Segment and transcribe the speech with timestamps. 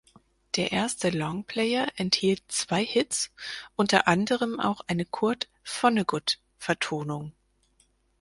[0.55, 3.29] Der erste Longplayer enthielt zwei Hits,
[3.75, 7.33] unter anderem auch eine Kurt Vonnegut-Vertonung.